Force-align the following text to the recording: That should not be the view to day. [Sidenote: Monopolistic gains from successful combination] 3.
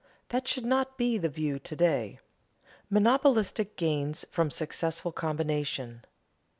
That 0.29 0.47
should 0.47 0.65
not 0.65 0.97
be 0.97 1.19
the 1.19 1.29
view 1.29 1.59
to 1.59 1.75
day. 1.75 2.17
[Sidenote: 2.17 2.89
Monopolistic 2.89 3.77
gains 3.77 4.25
from 4.31 4.49
successful 4.49 5.11
combination] 5.11 5.99
3. 6.01 6.01